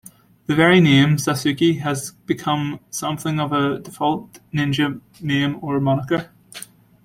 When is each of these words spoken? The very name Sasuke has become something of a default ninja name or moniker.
The 0.47 0.55
very 0.55 0.79
name 0.81 1.17
Sasuke 1.17 1.79
has 1.81 2.13
become 2.25 2.79
something 2.89 3.39
of 3.39 3.53
a 3.53 3.77
default 3.77 4.39
ninja 4.51 4.99
name 5.21 5.59
or 5.61 5.79
moniker. 5.79 6.31